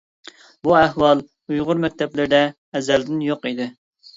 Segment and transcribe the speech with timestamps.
[0.67, 1.21] بۇ ئەھۋال
[1.51, 2.41] ئۇيغۇر مەكتەپلىرىدە
[2.81, 3.73] ئەزەلدىن يوق ئىدى.